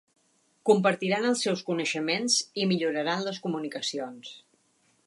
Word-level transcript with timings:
Compartiran 0.69 1.27
els 1.31 1.43
seus 1.47 1.61
coneixements 1.67 2.39
i 2.63 2.67
milloraran 2.73 3.23
les 3.29 3.43
comunicacions. 3.47 4.35